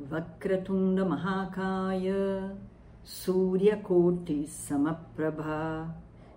Vakratunda 0.00 1.04
Mahakaya 1.04 2.56
Suryakoti 3.04 4.46
Samaprabha 4.46 5.94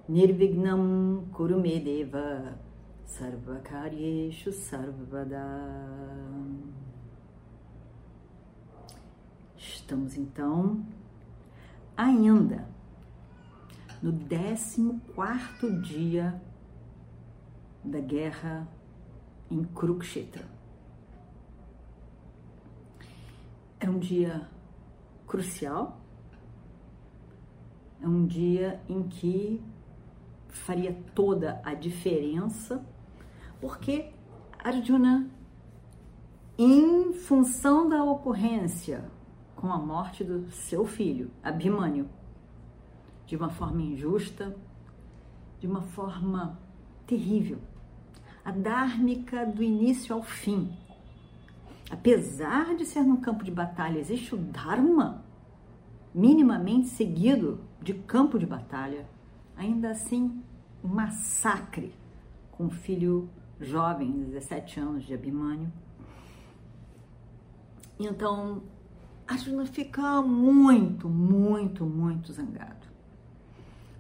Nirvignam 0.10 1.28
Kurumedeva 1.32 2.58
Sarvakaryeshu 3.06 4.52
Sarvada. 4.52 5.46
Estamos 9.58 10.18
então 10.18 10.86
ainda 11.95 12.68
no 14.02 14.12
14 14.12 15.82
dia 15.82 16.42
da 17.84 18.02
guerra 18.02 18.68
em 19.50 19.64
Kurukshetra. 19.64 20.45
É 23.80 23.90
um 23.90 24.00
dia 24.00 24.48
crucial, 25.26 26.00
é 28.02 28.08
um 28.08 28.25
dia 28.25 28.81
em 28.88 29.03
que 29.03 29.62
faria 30.50 30.94
toda 31.14 31.62
a 31.64 31.73
diferença, 31.73 32.84
porque 33.62 34.12
Arjuna, 34.59 35.30
em 36.58 37.14
função 37.14 37.88
da 37.88 38.03
ocorrência 38.03 39.09
com 39.56 39.72
a 39.72 39.78
morte 39.78 40.23
do 40.23 40.50
seu 40.52 40.86
filho, 40.86 41.31
Abhimanyu, 41.44 42.08
de 43.25 43.36
uma 43.36 43.50
forma 43.50 43.81
injusta, 43.81 44.56
de 45.59 45.68
uma 45.68 45.81
forma 45.81 46.59
terrível, 47.06 47.59
a 48.48 48.52
dármica 48.52 49.45
do 49.45 49.62
início 49.62 50.16
ao 50.16 50.23
fim, 50.23 50.72
apesar 51.92 52.78
de 52.78 52.86
ser 52.86 53.03
no 53.03 53.17
campo 53.17 53.44
de 53.44 53.52
batalha, 53.52 54.00
existe 54.00 54.34
o 54.34 54.38
Dharma 54.38 55.22
minimamente 56.16 56.88
seguido 56.88 57.59
de 57.81 57.94
campo 57.94 58.40
de 58.40 58.45
batalha, 58.45 59.06
ainda 59.58 59.90
assim, 59.90 60.42
um 60.81 60.88
massacre 60.88 61.94
com 62.52 62.68
o 62.68 62.70
filho 62.70 63.30
jovem, 63.59 64.14
17 64.14 64.80
anos, 64.80 65.03
de 65.03 65.14
Abhimanyu. 65.14 65.70
Então, 68.00 68.64
Arjuna 69.28 69.66
fica 69.66 70.22
muito, 70.22 71.09
muito, 71.09 71.86
muito 71.86 72.31
zangado. 72.31 72.88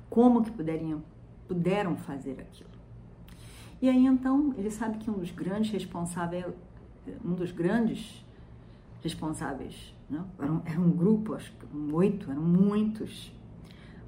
Como 0.09 0.41
que 0.41 0.51
poderiam, 0.51 1.03
puderam 1.49 1.97
fazer 1.97 2.39
aquilo? 2.39 2.76
E 3.81 3.89
aí, 3.89 4.05
então, 4.05 4.53
ele 4.57 4.71
sabe 4.71 4.97
que 4.97 5.09
um 5.09 5.19
dos 5.19 5.31
grandes 5.31 5.71
responsáveis 5.71 6.45
um 7.23 7.33
dos 7.33 7.51
grandes 7.51 8.25
responsáveis. 9.01 9.93
Né? 10.09 10.23
Era, 10.39 10.51
um, 10.51 10.61
era 10.65 10.79
um 10.79 10.91
grupo, 10.91 11.33
acho 11.33 11.51
que 11.51 11.65
um 11.75 11.93
oito, 11.95 12.29
eram 12.29 12.41
muitos. 12.41 13.31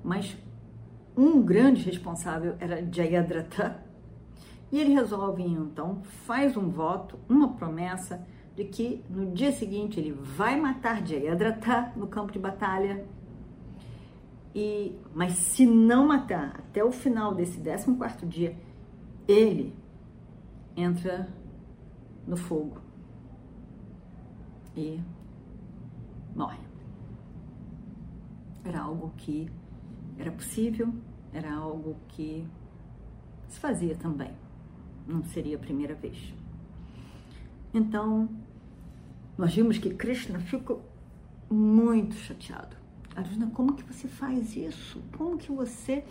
Mas 0.04 0.38
um 1.16 1.42
grande 1.42 1.84
responsável 1.84 2.56
era 2.60 2.86
Jayadratha. 2.92 3.84
E 4.72 4.80
ele 4.80 4.94
resolve, 4.94 5.44
então, 5.44 6.02
faz 6.26 6.56
um 6.56 6.70
voto, 6.70 7.18
uma 7.28 7.54
promessa 7.54 8.26
de 8.56 8.66
que 8.66 9.04
no 9.10 9.32
dia 9.32 9.52
seguinte 9.52 10.00
ele 10.00 10.12
vai 10.12 10.60
matar 10.60 11.06
Jayadratha 11.06 11.94
no 11.96 12.08
campo 12.08 12.32
de 12.32 12.40
batalha. 12.40 13.06
E, 14.54 14.96
mas 15.14 15.34
se 15.34 15.66
não 15.66 16.08
matar 16.08 16.56
até 16.58 16.84
o 16.84 16.92
final 16.92 17.34
desse 17.34 17.60
14 17.60 18.26
dia, 18.26 18.56
ele 19.32 19.76
entra 20.76 21.30
no 22.26 22.36
fogo 22.36 22.82
e 24.76 25.00
morre. 26.36 26.58
Era 28.64 28.82
algo 28.82 29.14
que 29.18 29.48
era 30.18 30.32
possível, 30.32 30.92
era 31.32 31.54
algo 31.54 31.96
que 32.08 32.48
se 33.48 33.60
fazia 33.60 33.96
também. 33.96 34.32
Não 35.08 35.24
seria 35.24 35.58
a 35.58 35.60
primeira 35.60 35.94
vez. 35.94 36.34
Então, 37.72 38.28
nós 39.38 39.54
vimos 39.54 39.78
que 39.78 39.94
Krishna 39.94 40.40
ficou 40.40 40.82
muito 41.50 42.16
chateado. 42.16 42.76
Arjuna, 43.16 43.52
como 43.52 43.76
que 43.76 43.84
você 43.84 44.08
faz 44.08 44.56
isso? 44.56 45.04
Como 45.16 45.38
que 45.38 45.52
você 45.52 46.04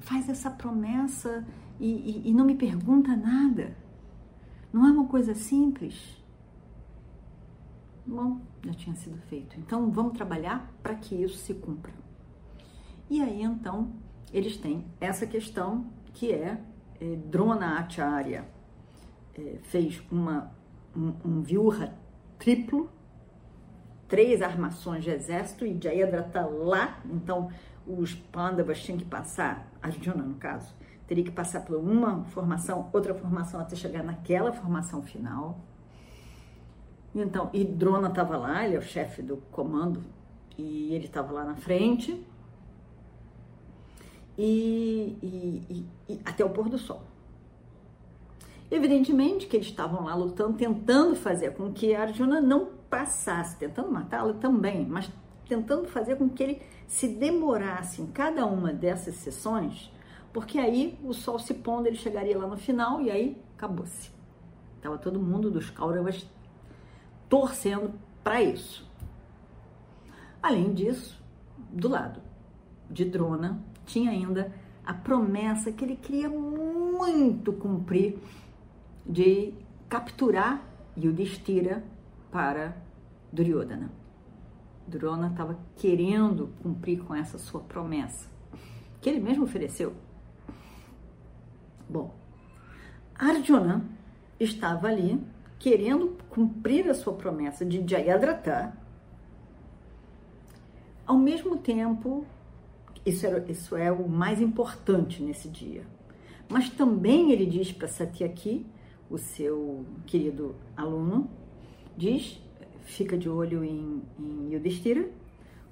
faz 0.00 0.28
essa 0.28 0.50
promessa 0.50 1.42
e, 1.78 2.22
e, 2.26 2.30
e 2.30 2.34
não 2.34 2.44
me 2.44 2.54
pergunta 2.54 3.14
nada? 3.16 3.76
Não 4.72 4.86
é 4.86 4.90
uma 4.90 5.06
coisa 5.06 5.34
simples. 5.34 6.16
Bom, 8.06 8.40
já 8.64 8.72
tinha 8.74 8.94
sido 8.96 9.18
feito. 9.22 9.58
Então 9.58 9.90
vamos 9.90 10.14
trabalhar 10.14 10.72
para 10.82 10.94
que 10.94 11.14
isso 11.14 11.38
se 11.38 11.54
cumpra. 11.54 11.92
E 13.08 13.20
aí 13.20 13.42
então 13.42 13.92
eles 14.32 14.56
têm 14.56 14.84
essa 15.00 15.26
questão 15.26 15.86
que 16.12 16.32
é, 16.32 16.60
é 17.00 17.16
Drona 17.16 17.78
Acharya 17.78 18.48
é, 19.38 19.58
fez 19.64 20.02
uma, 20.10 20.50
um, 20.96 21.12
um 21.24 21.42
viurra 21.42 21.94
triplo, 22.38 22.90
três 24.08 24.40
armações 24.42 25.04
de 25.04 25.10
exército 25.10 25.66
e 25.66 25.78
Jayadra 25.80 26.20
está 26.20 26.46
lá, 26.46 27.00
então 27.04 27.50
os 27.86 28.14
Pandavas 28.14 28.82
tinham 28.82 28.98
que 28.98 29.04
passar, 29.04 29.70
Arjuna 29.82 30.22
no 30.22 30.34
caso, 30.36 30.74
teria 31.06 31.24
que 31.24 31.30
passar 31.30 31.60
por 31.64 31.76
uma 31.76 32.24
formação, 32.24 32.88
outra 32.92 33.14
formação 33.14 33.60
até 33.60 33.76
chegar 33.76 34.02
naquela 34.02 34.52
formação 34.52 35.02
final. 35.02 35.60
Então, 37.14 37.48
e 37.52 37.64
Drona 37.64 38.08
estava 38.08 38.36
lá, 38.36 38.64
ele 38.64 38.76
é 38.76 38.78
o 38.78 38.82
chefe 38.82 39.22
do 39.22 39.38
comando, 39.50 40.02
e 40.58 40.94
ele 40.94 41.06
estava 41.06 41.32
lá 41.32 41.44
na 41.44 41.56
frente, 41.56 42.24
e, 44.36 45.16
e, 45.22 45.86
e, 46.08 46.20
até 46.24 46.44
o 46.44 46.50
pôr 46.50 46.68
do 46.68 46.78
sol. 46.78 47.02
Evidentemente 48.70 49.46
que 49.46 49.56
eles 49.56 49.68
estavam 49.68 50.04
lá 50.04 50.14
lutando, 50.14 50.58
tentando 50.58 51.14
fazer 51.14 51.54
com 51.54 51.72
que 51.72 51.94
Arjuna 51.94 52.40
não 52.40 52.66
passasse, 52.90 53.56
tentando 53.56 53.90
matá-lo 53.90 54.34
também, 54.34 54.84
mas 54.84 55.10
tentando 55.48 55.86
fazer 55.88 56.16
com 56.16 56.28
que 56.28 56.42
ele 56.42 56.62
se 56.86 57.08
demorasse 57.08 58.02
em 58.02 58.06
cada 58.06 58.44
uma 58.44 58.72
dessas 58.72 59.14
sessões, 59.16 59.90
porque 60.36 60.58
aí 60.58 60.98
o 61.02 61.14
sol 61.14 61.38
se 61.38 61.54
pondo, 61.54 61.86
ele 61.86 61.96
chegaria 61.96 62.36
lá 62.36 62.46
no 62.46 62.58
final 62.58 63.00
e 63.00 63.10
aí 63.10 63.42
acabou-se. 63.56 64.10
Estava 64.76 64.98
todo 64.98 65.18
mundo 65.18 65.50
dos 65.50 65.70
Kauravas 65.70 66.28
torcendo 67.26 67.94
para 68.22 68.42
isso. 68.42 68.86
Além 70.42 70.74
disso, 70.74 71.18
do 71.72 71.88
lado 71.88 72.20
de 72.90 73.06
Drona, 73.06 73.58
tinha 73.86 74.10
ainda 74.10 74.52
a 74.84 74.92
promessa 74.92 75.72
que 75.72 75.82
ele 75.82 75.96
queria 75.96 76.28
muito 76.28 77.50
cumprir 77.54 78.18
de 79.06 79.54
capturar 79.88 80.62
Yudhishthira 80.98 81.82
para 82.30 82.76
Duryodhana. 83.32 83.90
Drona 84.86 85.28
estava 85.28 85.58
querendo 85.76 86.50
cumprir 86.62 87.02
com 87.04 87.14
essa 87.14 87.38
sua 87.38 87.62
promessa, 87.62 88.28
que 89.00 89.08
ele 89.08 89.18
mesmo 89.18 89.44
ofereceu. 89.44 90.04
Bom, 91.88 92.14
Arjuna 93.14 93.84
estava 94.38 94.88
ali 94.88 95.20
querendo 95.58 96.16
cumprir 96.28 96.88
a 96.88 96.94
sua 96.94 97.14
promessa 97.14 97.64
de 97.64 97.82
Jayadratha, 97.88 98.72
ao 101.06 101.16
mesmo 101.16 101.56
tempo, 101.58 102.26
isso 103.04 103.26
é, 103.26 103.44
isso 103.48 103.76
é 103.76 103.92
o 103.92 104.08
mais 104.08 104.40
importante 104.40 105.22
nesse 105.22 105.48
dia. 105.48 105.84
Mas 106.48 106.68
também 106.68 107.30
ele 107.30 107.46
diz 107.46 107.72
para 107.72 107.86
Satyaki, 107.86 108.66
o 109.08 109.16
seu 109.16 109.86
querido 110.04 110.56
aluno, 110.76 111.30
diz, 111.96 112.42
fica 112.82 113.16
de 113.16 113.28
olho 113.28 113.62
em, 113.64 114.02
em 114.18 114.52
Yudhishthira, 114.52 115.08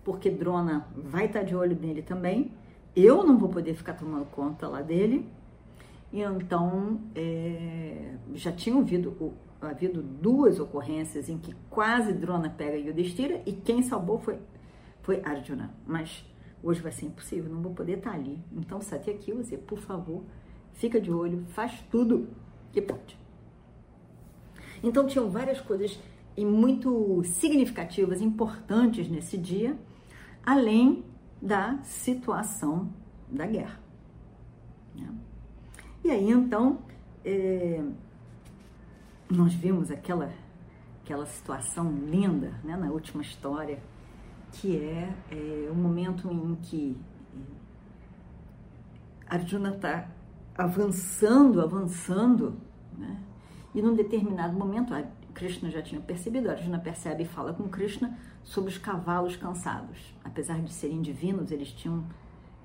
porque 0.05 0.31
Drona 0.31 0.87
vai 0.95 1.27
estar 1.27 1.43
de 1.43 1.57
olho 1.57 1.77
nele 1.81 2.03
também. 2.03 2.53
Eu 2.95 3.25
não 3.25 3.37
vou 3.37 3.49
poder 3.49 3.75
ficar 3.75 3.95
tomando 3.95 4.27
conta 4.27 4.69
lá 4.69 4.83
dele. 4.83 5.27
E 6.15 6.23
então 6.23 7.01
é, 7.13 8.15
já 8.35 8.53
tinham 8.53 8.79
havido, 8.79 9.35
havido 9.61 10.01
duas 10.01 10.61
ocorrências 10.61 11.29
em 11.29 11.37
que 11.37 11.53
quase 11.69 12.13
Drona 12.13 12.49
pega 12.49 12.77
Yudhishthira 12.79 13.43
e 13.45 13.53
quem 13.53 13.83
salvou 13.83 14.21
foi, 14.21 14.39
foi 15.03 15.21
Arjuna. 15.25 15.75
Mas 15.85 16.25
hoje 16.63 16.81
vai 16.81 16.93
ser 16.93 17.07
impossível, 17.07 17.53
não 17.53 17.61
vou 17.61 17.75
poder 17.75 17.99
estar 17.99 18.13
ali. 18.13 18.39
Então, 18.53 18.81
aqui 19.11 19.33
você, 19.33 19.59
por 19.59 19.81
favor, 19.81 20.23
fica 20.75 21.01
de 21.01 21.11
olho, 21.11 21.45
faz 21.49 21.85
tudo 21.91 22.29
que 22.73 22.81
pode. 22.81 23.19
Então, 24.85 25.09
tinham 25.09 25.29
várias 25.29 25.61
coisas 25.61 25.99
muito 26.47 27.25
significativas, 27.25 28.23
importantes 28.23 29.09
nesse 29.09 29.37
dia, 29.37 29.77
além 30.47 31.05
da 31.43 31.83
situação 31.83 32.89
da 33.29 33.47
guerra. 33.49 33.81
Né? 34.95 35.09
E 36.05 36.11
aí, 36.11 36.31
então, 36.31 36.81
é, 37.25 37.83
nós 39.31 39.55
vimos 39.55 39.91
aquela, 39.91 40.31
aquela 41.03 41.25
situação 41.25 41.91
linda 41.91 42.53
né, 42.63 42.77
na 42.77 42.91
última 42.91 43.23
história, 43.23 43.79
que 44.53 44.77
é, 44.77 45.15
é 45.31 45.71
o 45.71 45.75
momento 45.75 46.31
em 46.31 46.57
que 46.57 46.95
Arjuna 49.27 49.71
está 49.71 50.07
avançando, 50.55 51.63
avançando, 51.63 52.55
né? 52.99 53.19
e 53.75 53.81
num 53.81 53.95
determinado 53.95 54.55
momento, 54.55 54.93
Krishna 55.33 55.71
já 55.71 55.81
tinha 55.81 56.03
percebido, 56.03 56.51
Arjuna 56.51 56.79
percebe 56.79 57.23
e 57.23 57.27
fala 57.27 57.55
com 57.55 57.67
Krishna 57.67 58.17
sobre 58.43 58.71
os 58.71 58.77
cavalos 58.77 59.37
cansados. 59.37 60.15
Apesar 60.23 60.61
de 60.61 60.71
serem 60.71 61.01
divinos, 61.01 61.51
eles 61.51 61.73
tinham 61.73 62.05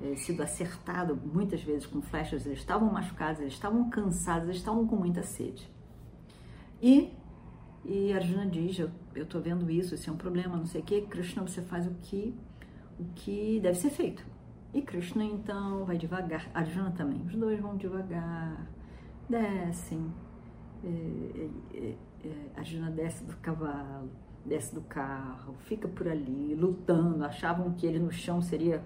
é, 0.02 0.16
sido 0.16 0.42
acertados 0.42 1.18
muitas 1.22 1.62
vezes 1.62 1.86
com 1.86 2.02
flechas, 2.02 2.46
eles 2.46 2.60
estavam 2.60 2.92
machucados, 2.92 3.42
eles 3.42 3.54
estavam 3.54 3.90
cansados, 3.90 4.44
eles 4.46 4.58
estavam 4.58 4.88
com 4.88 4.96
muita 4.96 5.24
sede. 5.24 5.70
E, 6.82 7.14
e 7.84 8.14
Arjuna 8.14 8.46
diz: 8.46 8.80
Eu 8.80 9.24
estou 9.24 9.42
vendo 9.42 9.70
isso, 9.70 9.96
isso 9.96 10.10
é 10.10 10.14
um 10.14 10.18
problema, 10.18 10.56
não 10.56 10.66
sei 10.66 10.82
o 10.82 10.84
que. 10.84 11.02
Krishna, 11.02 11.42
você 11.44 11.62
faz 11.62 11.86
o 11.86 11.94
que, 12.02 12.34
o 13.00 13.04
que 13.16 13.60
deve 13.60 13.78
ser 13.78 13.90
feito. 13.90 14.26
E 14.74 14.82
Krishna 14.82 15.24
então 15.24 15.84
vai 15.86 15.98
devagar, 15.98 16.50
Arjuna 16.54 16.92
também, 16.92 17.22
os 17.26 17.36
dois 17.36 17.60
vão 17.60 17.76
devagar, 17.76 18.68
descem. 19.28 20.14
É, 20.84 21.50
é, 21.74 21.96
é, 22.24 22.36
Arjuna 22.56 22.90
desce 22.92 23.24
do 23.26 23.36
cavalo, 23.38 24.10
desce 24.46 24.74
do 24.74 24.82
carro, 24.82 25.56
fica 25.66 25.88
por 25.88 26.08
ali 26.08 26.56
lutando. 26.56 27.26
Achavam 27.26 27.74
que 27.74 27.86
ele 27.86 28.00
no 28.00 28.12
chão 28.12 28.42
seria 28.42 28.82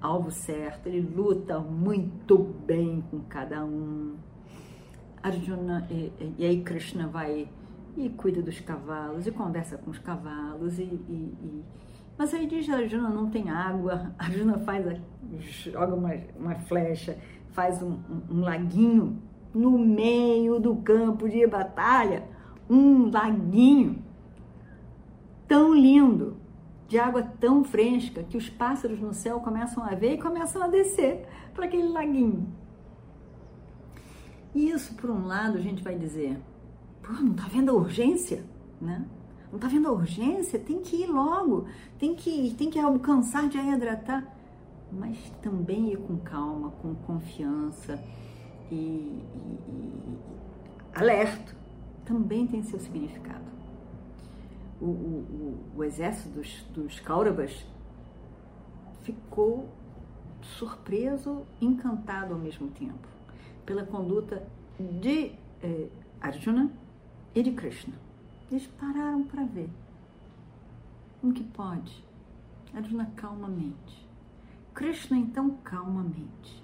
alvo 0.00 0.30
certo. 0.30 0.86
Ele 0.86 1.00
luta 1.00 1.58
muito 1.58 2.38
bem 2.38 3.02
com 3.10 3.20
cada 3.20 3.64
um. 3.64 4.14
Arjuna 5.22 5.86
e, 5.90 6.12
e 6.38 6.44
aí 6.44 6.62
Krishna 6.62 7.08
vai 7.08 7.48
e 7.96 8.08
cuida 8.10 8.42
dos 8.42 8.60
cavalos 8.60 9.26
e 9.26 9.30
conversa 9.30 9.78
com 9.78 9.90
os 9.90 9.98
cavalos 9.98 10.78
e, 10.78 10.82
e, 10.82 11.34
e... 11.42 11.64
mas 12.18 12.34
aí 12.34 12.46
diz 12.46 12.68
Arjuna 12.68 13.08
não 13.08 13.30
tem 13.30 13.48
água 13.48 14.12
Arjuna 14.18 14.58
faz 14.58 14.86
a, 14.86 14.96
joga 15.38 15.94
uma, 15.94 16.10
uma 16.36 16.56
flecha 16.56 17.16
faz 17.52 17.80
um, 17.80 17.92
um, 18.10 18.22
um 18.32 18.40
laguinho 18.40 19.22
no 19.54 19.78
meio 19.78 20.58
do 20.58 20.76
campo 20.76 21.28
de 21.28 21.46
batalha 21.46 22.24
um 22.68 23.10
laguinho 23.10 24.02
tão 25.46 25.74
lindo, 25.74 26.36
de 26.94 26.98
água 27.00 27.24
tão 27.24 27.64
fresca, 27.64 28.22
que 28.22 28.36
os 28.36 28.48
pássaros 28.48 29.00
no 29.00 29.12
céu 29.12 29.40
começam 29.40 29.82
a 29.82 29.96
ver 29.96 30.12
e 30.14 30.22
começam 30.22 30.62
a 30.62 30.68
descer 30.68 31.26
para 31.52 31.64
aquele 31.64 31.88
laguinho. 31.88 32.46
E 34.54 34.70
isso, 34.70 34.94
por 34.94 35.10
um 35.10 35.26
lado, 35.26 35.58
a 35.58 35.60
gente 35.60 35.82
vai 35.82 35.98
dizer, 35.98 36.38
pô, 37.02 37.12
não 37.14 37.34
tá 37.34 37.48
vendo 37.50 37.70
a 37.70 37.74
urgência, 37.74 38.44
né? 38.80 39.04
Não 39.50 39.58
tá 39.58 39.66
vendo 39.66 39.88
a 39.88 39.90
urgência? 39.90 40.56
Tem 40.56 40.78
que 40.82 41.02
ir 41.02 41.06
logo, 41.06 41.66
tem 41.98 42.14
que, 42.14 42.54
tem 42.56 42.70
que 42.70 42.78
alcançar 42.78 43.48
de 43.48 43.58
hidratar. 43.58 44.32
Mas 44.92 45.18
também 45.42 45.90
ir 45.90 45.98
com 45.98 46.16
calma, 46.18 46.70
com 46.80 46.94
confiança 46.94 48.00
e, 48.70 48.74
e, 48.76 49.58
e 49.68 50.18
alerto 50.94 51.56
também 52.04 52.46
tem 52.46 52.62
seu 52.62 52.78
significado. 52.78 53.54
O, 54.80 54.86
o, 54.86 55.72
o 55.76 55.84
exército 55.84 56.30
dos, 56.30 56.62
dos 56.74 57.00
Kauravas 57.00 57.64
ficou 59.02 59.68
surpreso, 60.42 61.46
encantado 61.60 62.34
ao 62.34 62.40
mesmo 62.40 62.68
tempo, 62.70 63.08
pela 63.64 63.84
conduta 63.84 64.46
de 64.78 65.32
eh, 65.62 65.88
Arjuna 66.20 66.70
e 67.34 67.42
de 67.42 67.52
Krishna. 67.52 67.94
Eles 68.50 68.66
pararam 68.66 69.24
para 69.24 69.44
ver. 69.44 69.70
Como 71.20 71.32
que 71.32 71.44
pode? 71.44 72.04
Arjuna 72.74 73.10
calmamente. 73.16 74.06
Krishna 74.74 75.16
então 75.16 75.56
calmamente. 75.64 76.62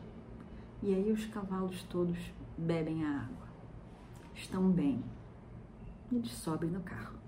E 0.83 0.95
aí 0.95 1.11
os 1.11 1.25
cavalos 1.27 1.83
todos 1.85 2.19
bebem 2.59 3.05
a 3.05 3.21
água. 3.23 3.49
Estão 4.35 4.71
bem 4.71 5.03
eles 6.13 6.33
sobem 6.33 6.69
no 6.71 6.81
carro. 6.81 7.20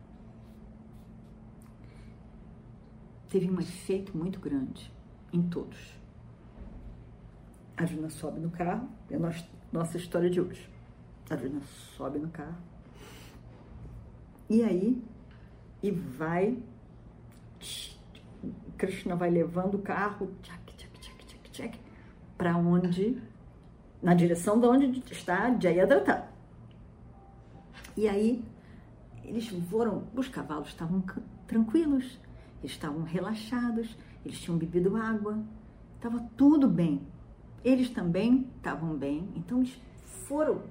Teve 3.32 3.50
um 3.50 3.58
efeito 3.58 4.14
muito 4.14 4.38
grande 4.38 4.93
em 5.32 5.40
todos. 5.40 5.99
A 7.75 7.87
Juna 7.87 8.11
sobe 8.11 8.38
no 8.38 8.50
carro, 8.50 8.87
é 9.11 9.17
nossa, 9.17 9.49
nossa 9.73 9.96
história 9.96 10.29
de 10.29 10.38
hoje. 10.38 10.69
A 11.31 11.37
Juna 11.37 11.62
sobe 11.96 12.19
no 12.19 12.29
carro. 12.29 12.58
E 14.50 14.62
aí, 14.62 15.02
e 15.82 15.90
vai. 15.90 16.62
Krishna 18.76 19.17
vai 19.17 19.31
levando 19.31 19.76
o 19.76 19.82
carro, 19.82 20.31
tchac, 20.43 20.76
tchac, 20.76 21.00
tchac, 21.00 21.25
tchac, 21.25 21.50
tchac, 21.52 21.81
para 22.37 22.55
onde? 22.58 23.17
Na 24.02 24.12
direção 24.12 24.61
de 24.61 24.67
onde 24.67 25.02
está 25.11 25.58
Jayadratha. 25.58 26.29
E 27.96 28.06
aí 28.06 28.44
eles 29.25 29.49
foram, 29.70 30.06
os 30.14 30.29
cavalos 30.29 30.69
estavam 30.69 31.02
tranquilos, 31.46 32.20
estavam 32.62 33.03
relaxados, 33.03 33.97
eles 34.25 34.41
tinham 34.41 34.59
bebido 34.59 34.97
água, 34.97 35.43
estava 35.97 36.20
tudo 36.37 36.69
bem. 36.69 37.06
Eles 37.64 37.91
também 37.91 38.49
estavam 38.56 38.97
bem, 38.97 39.29
então 39.37 39.59
eles 39.59 39.81
foram. 40.26 40.63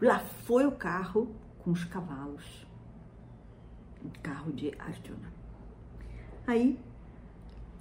Lá 0.00 0.18
foi 0.44 0.66
o 0.66 0.72
carro 0.72 1.34
com 1.58 1.72
os 1.72 1.84
cavalos, 1.84 2.66
o 4.02 4.10
carro 4.22 4.52
de 4.52 4.72
Arjuna. 4.78 5.32
Aí, 6.46 6.78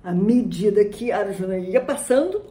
à 0.04 0.12
medida 0.12 0.84
que 0.86 1.12
Arjuna 1.12 1.58
ia 1.58 1.84
passando, 1.84 2.44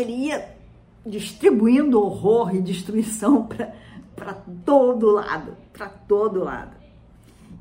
que 0.00 0.02
ele 0.02 0.12
ia 0.28 0.59
distribuindo 1.04 2.00
horror 2.00 2.54
e 2.54 2.60
destruição 2.60 3.48
para 4.14 4.34
todo 4.64 5.10
lado, 5.10 5.56
para 5.72 5.88
todo 5.88 6.44
lado. 6.44 6.76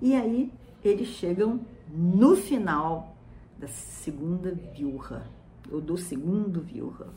E 0.01 0.15
aí 0.15 0.51
eles 0.83 1.07
chegam 1.09 1.59
no 1.91 2.35
final 2.35 3.15
da 3.57 3.67
segunda 3.67 4.51
viurra, 4.75 5.27
ou 5.71 5.81
do 5.81 5.97
segundo 5.97 6.61
viurra. 6.61 7.07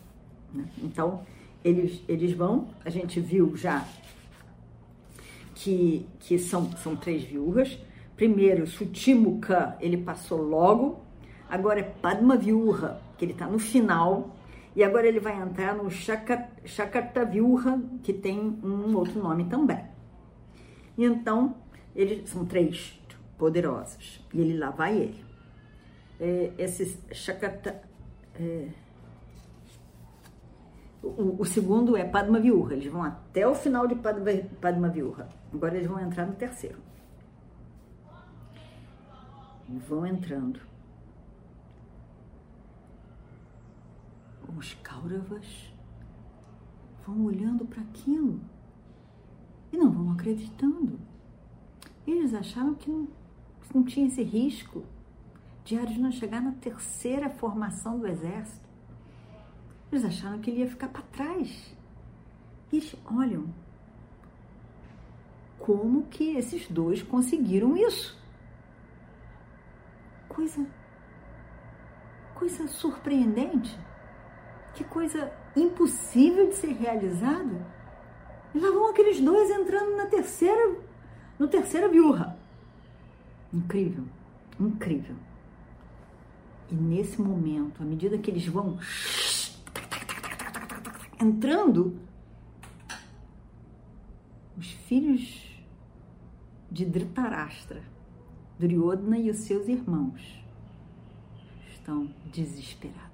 Né? 0.52 0.68
Então, 0.82 1.22
eles, 1.64 2.02
eles 2.08 2.32
vão, 2.32 2.68
a 2.84 2.90
gente 2.90 3.20
viu 3.20 3.56
já 3.56 3.86
que, 5.54 6.06
que 6.18 6.38
são, 6.38 6.70
são 6.78 6.96
três 6.96 7.22
viurras. 7.22 7.78
Primeiro, 8.16 8.66
Sutimuka, 8.66 9.76
ele 9.80 9.96
passou 9.96 10.42
logo. 10.42 11.00
Agora 11.48 11.80
é 11.80 11.82
Padma 11.82 12.36
Viurra, 12.36 13.00
que 13.16 13.24
ele 13.24 13.32
está 13.32 13.46
no 13.46 13.58
final 13.58 14.34
e 14.74 14.82
agora 14.82 15.06
ele 15.06 15.20
vai 15.20 15.40
entrar 15.40 15.74
no 15.74 15.90
Shakatavyuha, 15.90 17.82
que 18.02 18.12
tem 18.12 18.58
um 18.62 18.96
outro 18.96 19.22
nome 19.22 19.44
também. 19.44 19.84
E 20.96 21.04
então, 21.04 21.56
eles 21.94 22.28
são 22.30 22.46
três 22.46 22.98
poderosos. 23.36 24.24
E 24.32 24.40
ele 24.40 24.56
lá 24.58 24.70
vai 24.70 24.96
ele. 24.96 25.24
É, 26.18 26.52
esse. 26.56 26.98
É, 28.34 28.68
o, 31.02 31.42
o, 31.42 31.44
segundo 31.44 31.96
é 31.96 32.04
Padma 32.04 32.40
Viurra. 32.40 32.72
Eles 32.74 32.90
vão 32.90 33.02
até 33.02 33.46
o 33.46 33.54
final 33.54 33.86
de 33.86 33.94
Padma, 33.96 34.30
Padma 34.60 34.88
Viurra. 34.88 35.28
Agora 35.52 35.74
eles 35.74 35.86
vão 35.86 36.00
entrar 36.00 36.26
no 36.26 36.34
terceiro. 36.34 36.78
Vão 39.88 40.06
entrando. 40.06 40.71
Os 44.56 44.74
Kauravas 44.74 45.72
vão 47.06 47.24
olhando 47.24 47.64
para 47.64 47.82
aquilo 47.82 48.40
e 49.72 49.76
não 49.76 49.90
vão 49.90 50.12
acreditando. 50.12 50.98
Eles 52.06 52.34
acharam 52.34 52.74
que 52.74 52.90
não, 52.90 53.08
não 53.74 53.84
tinha 53.84 54.06
esse 54.06 54.22
risco 54.22 54.84
de 55.64 55.78
Arjuna 55.78 56.10
chegar 56.10 56.40
na 56.40 56.52
terceira 56.52 57.30
formação 57.30 57.98
do 57.98 58.06
exército. 58.06 58.68
Eles 59.90 60.04
acharam 60.04 60.40
que 60.40 60.50
ele 60.50 60.60
ia 60.60 60.68
ficar 60.68 60.88
para 60.88 61.02
trás. 61.02 61.76
E 62.72 62.76
eles 62.76 62.96
olham 63.04 63.46
como 65.58 66.04
que 66.04 66.36
esses 66.36 66.68
dois 66.68 67.02
conseguiram 67.02 67.76
isso. 67.76 68.18
Coisa 70.28 70.66
coisa 72.42 72.66
surpreendente. 72.66 73.78
Que 74.74 74.84
coisa 74.84 75.32
impossível 75.56 76.48
de 76.48 76.54
ser 76.54 76.72
realizada. 76.72 77.66
E 78.54 78.58
lá 78.58 78.70
vão 78.70 78.90
aqueles 78.90 79.20
dois 79.20 79.50
entrando 79.50 79.96
na 79.96 80.06
terceira, 80.06 80.76
no 81.38 81.48
terceira 81.48 81.88
viurra. 81.88 82.38
Incrível, 83.52 84.04
incrível. 84.58 85.16
E 86.70 86.74
nesse 86.74 87.20
momento, 87.20 87.82
à 87.82 87.84
medida 87.84 88.16
que 88.16 88.30
eles 88.30 88.46
vão 88.46 88.78
entrando, 91.20 91.96
os 94.56 94.70
filhos 94.72 95.52
de 96.70 96.86
Dhritarashtra, 96.86 97.82
Duryodhana 98.58 99.18
e 99.18 99.30
os 99.30 99.38
seus 99.38 99.68
irmãos 99.68 100.42
estão 101.74 102.08
desesperados. 102.32 103.11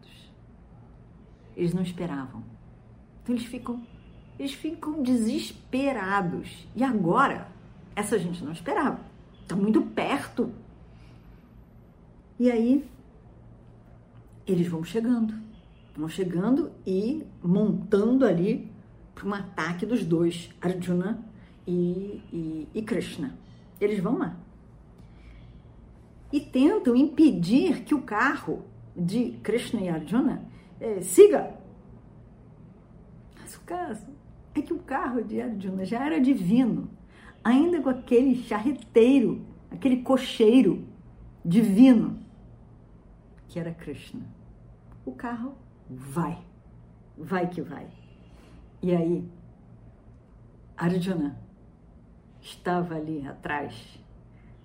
Eles 1.58 1.74
não 1.74 1.82
esperavam. 1.82 2.44
Então 3.22 3.34
eles 3.34 3.44
ficam 3.44 3.82
eles 4.38 4.54
ficam 4.54 5.02
desesperados. 5.02 6.68
E 6.76 6.84
agora, 6.84 7.48
essa 7.96 8.16
gente 8.16 8.44
não 8.44 8.52
esperava. 8.52 9.00
Está 9.42 9.56
muito 9.56 9.82
perto. 9.82 10.52
E 12.38 12.48
aí, 12.48 12.88
eles 14.46 14.68
vão 14.68 14.84
chegando. 14.84 15.34
Vão 15.96 16.08
chegando 16.08 16.70
e 16.86 17.26
montando 17.42 18.24
ali 18.24 18.70
para 19.12 19.26
um 19.26 19.34
ataque 19.34 19.84
dos 19.84 20.04
dois, 20.04 20.50
Arjuna 20.60 21.18
e, 21.66 22.22
e, 22.32 22.68
e 22.72 22.82
Krishna. 22.82 23.36
Eles 23.80 23.98
vão 23.98 24.18
lá. 24.18 24.36
E 26.32 26.38
tentam 26.38 26.94
impedir 26.94 27.82
que 27.82 27.92
o 27.92 28.02
carro 28.02 28.62
de 28.96 29.32
Krishna 29.42 29.80
e 29.80 29.88
Arjuna 29.88 30.46
eh, 30.80 31.00
siga. 31.00 31.54
Mas 33.40 33.56
o 33.56 33.60
caso 33.60 34.06
é 34.54 34.62
que 34.62 34.72
o 34.72 34.78
carro 34.78 35.22
de 35.22 35.40
Arjuna 35.40 35.84
já 35.84 36.04
era 36.04 36.20
divino, 36.20 36.88
ainda 37.42 37.80
com 37.80 37.88
aquele 37.88 38.36
charreteiro, 38.36 39.44
aquele 39.70 40.02
cocheiro 40.02 40.86
divino, 41.44 42.18
que 43.48 43.58
era 43.58 43.72
Krishna. 43.72 44.22
O 45.04 45.12
carro 45.12 45.54
vai, 45.88 46.38
vai 47.16 47.48
que 47.48 47.62
vai. 47.62 47.86
E 48.82 48.94
aí, 48.94 49.28
Arjuna 50.76 51.40
estava 52.40 52.94
ali 52.94 53.26
atrás, 53.26 53.98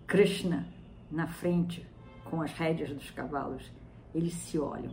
Krishna 0.05 0.67
na 1.09 1.27
frente, 1.27 1.87
com 2.25 2.41
as 2.41 2.51
rédeas 2.53 2.91
dos 2.91 3.09
cavalos. 3.11 3.71
Eles 4.13 4.33
se 4.33 4.59
olham 4.59 4.91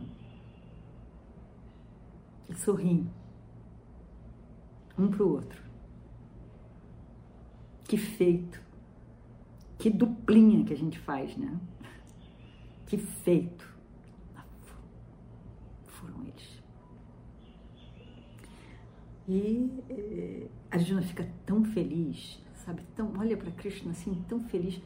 e 2.49 2.55
sorriem 2.55 3.09
um 4.97 5.09
para 5.09 5.23
o 5.23 5.33
outro. 5.33 5.61
Que 7.83 7.97
feito! 7.97 8.61
Que 9.77 9.89
duplinha 9.89 10.63
que 10.63 10.73
a 10.73 10.77
gente 10.77 10.99
faz, 10.99 11.35
né? 11.35 11.59
Que 12.85 12.97
feito! 12.97 13.69
Foram 15.85 16.23
eles. 16.23 16.61
E 19.27 19.83
eh, 19.89 20.47
a 20.69 20.75
Arjuna 20.75 21.01
fica 21.01 21.27
tão 21.45 21.63
feliz, 21.63 22.41
sabe? 22.53 22.83
Tão, 22.95 23.13
olha 23.17 23.35
para 23.35 23.51
Krishna 23.51 23.91
assim, 23.91 24.23
tão 24.27 24.39
feliz. 24.41 24.81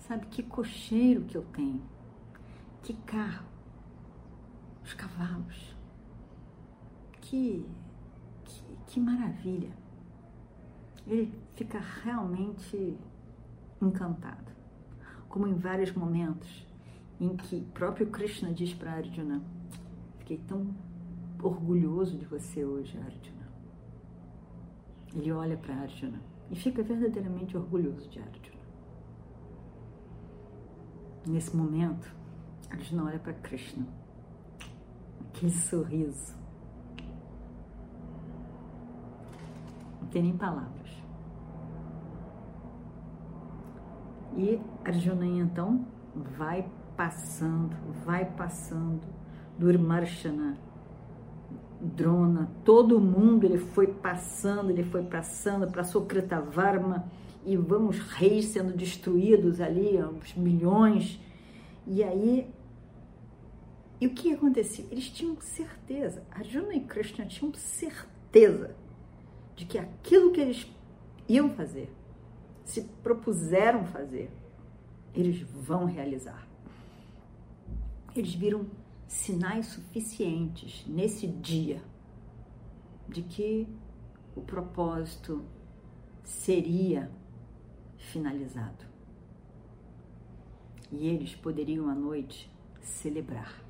Sabe 0.00 0.26
que 0.26 0.42
cocheiro 0.42 1.22
que 1.22 1.36
eu 1.36 1.44
tenho? 1.44 1.82
Que 2.82 2.92
carro? 2.92 3.46
Os 4.84 4.92
cavalos. 4.92 5.73
Que 7.34 7.66
que 8.86 9.00
maravilha! 9.00 9.72
Ele 11.04 11.36
fica 11.56 11.80
realmente 11.80 12.96
encantado. 13.82 14.52
Como 15.28 15.48
em 15.48 15.54
vários 15.54 15.90
momentos 15.90 16.64
em 17.18 17.36
que 17.36 17.62
próprio 17.74 18.06
Krishna 18.06 18.52
diz 18.52 18.72
para 18.72 18.92
Arjuna: 18.92 19.42
Fiquei 20.20 20.38
tão 20.46 20.72
orgulhoso 21.42 22.16
de 22.16 22.24
você 22.24 22.64
hoje, 22.64 22.96
Arjuna. 22.98 23.48
Ele 25.12 25.32
olha 25.32 25.56
para 25.56 25.74
Arjuna 25.74 26.22
e 26.52 26.54
fica 26.54 26.84
verdadeiramente 26.84 27.56
orgulhoso 27.56 28.08
de 28.10 28.20
Arjuna. 28.20 28.62
Nesse 31.26 31.56
momento, 31.56 32.14
Arjuna 32.70 33.06
olha 33.06 33.18
para 33.18 33.32
Krishna, 33.32 33.88
aquele 35.32 35.50
sorriso 35.50 36.43
tem 40.14 40.22
nem 40.22 40.36
palavras. 40.36 40.90
E 44.36 44.60
Arjuna 44.84 45.26
então 45.26 45.84
vai 46.14 46.70
passando, 46.96 47.76
vai 48.04 48.24
passando, 48.24 49.02
Durmarshana, 49.58 50.56
Drona, 51.80 52.48
todo 52.64 53.00
mundo 53.00 53.44
ele 53.44 53.58
foi 53.58 53.88
passando, 53.88 54.70
ele 54.70 54.84
foi 54.84 55.02
passando 55.02 55.68
para 55.68 55.82
Varma 56.40 57.10
e 57.44 57.56
vamos 57.56 57.98
reis 57.98 58.46
sendo 58.46 58.72
destruídos 58.72 59.60
ali, 59.60 59.98
os 59.98 60.34
milhões. 60.36 61.20
E 61.88 62.04
aí, 62.04 62.48
e 64.00 64.06
o 64.06 64.10
que 64.10 64.32
acontecia? 64.32 64.86
Eles 64.92 65.10
tinham 65.10 65.36
certeza, 65.40 66.22
Arjuna 66.30 66.72
e 66.72 66.80
Krishna 66.80 67.26
tinham 67.26 67.52
certeza 67.52 68.76
de 69.56 69.64
que 69.64 69.78
aquilo 69.78 70.32
que 70.32 70.40
eles 70.40 70.66
iam 71.28 71.50
fazer, 71.50 71.92
se 72.64 72.82
propuseram 73.02 73.84
fazer, 73.86 74.30
eles 75.14 75.40
vão 75.40 75.84
realizar. 75.84 76.46
Eles 78.14 78.34
viram 78.34 78.66
sinais 79.06 79.66
suficientes 79.66 80.84
nesse 80.86 81.26
dia 81.26 81.82
de 83.08 83.22
que 83.22 83.68
o 84.34 84.40
propósito 84.40 85.44
seria 86.24 87.10
finalizado. 87.96 88.84
E 90.90 91.06
eles 91.08 91.34
poderiam 91.34 91.88
à 91.88 91.94
noite 91.94 92.50
celebrar. 92.80 93.62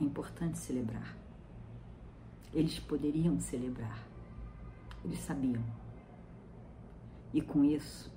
É 0.00 0.04
importante 0.04 0.58
celebrar. 0.58 1.16
Eles 2.52 2.78
poderiam 2.78 3.38
celebrar. 3.40 4.05
Eles 5.06 5.20
sabiam. 5.20 5.62
E 7.32 7.40
com 7.40 7.62
isso, 7.62 8.12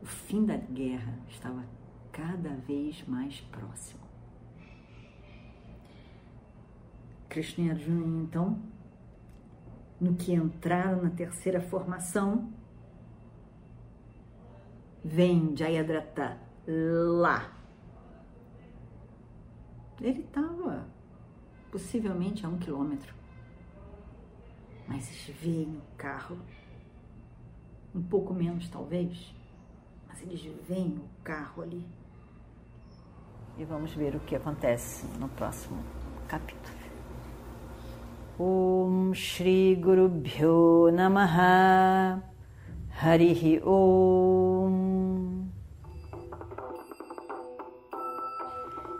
o 0.00 0.06
fim 0.06 0.46
da 0.46 0.56
guerra 0.56 1.18
estava 1.28 1.64
cada 2.12 2.50
vez 2.50 3.04
mais 3.08 3.40
próximo. 3.40 4.00
Krishna 7.28 7.64
e 7.64 7.70
Arjuna, 7.70 8.22
então, 8.22 8.62
no 10.00 10.14
que 10.14 10.32
entraram 10.32 11.02
na 11.02 11.10
terceira 11.10 11.60
formação, 11.60 12.48
vem 15.04 15.56
Jayadratha 15.56 16.38
lá. 16.66 17.52
Ele 20.00 20.20
estava 20.20 20.86
possivelmente 21.72 22.46
a 22.46 22.48
um 22.48 22.56
quilômetro. 22.56 23.17
Mas 24.88 25.30
veem 25.40 25.76
o 25.76 25.96
carro, 25.96 26.38
um 27.94 28.02
pouco 28.02 28.34
menos 28.34 28.68
talvez, 28.68 29.34
mas 30.08 30.22
eles 30.22 30.42
veem 30.66 30.96
o 30.96 31.22
carro 31.22 31.62
ali. 31.62 31.86
E 33.58 33.64
vamos 33.64 33.92
ver 33.92 34.16
o 34.16 34.20
que 34.20 34.34
acontece 34.34 35.06
no 35.18 35.28
próximo 35.28 35.82
capítulo. 36.26 36.78
Om 38.38 39.12
Shri 39.14 39.74
Guru 39.76 40.08
Bhyo 40.08 40.90
Namaha. 40.92 42.22
Harihi 43.00 43.60
Om. 43.64 45.48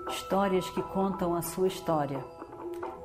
Histórias 0.08 0.68
que 0.70 0.82
contam 0.82 1.34
a 1.34 1.42
sua 1.42 1.66
história, 1.68 2.24